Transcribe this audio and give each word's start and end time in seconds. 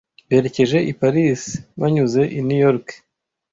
Berekeje 0.29 0.79
i 0.91 0.93
Paris 1.01 1.41
banyuze 1.79 2.21
i 2.37 2.39
New 2.47 2.59
York. 2.65 2.87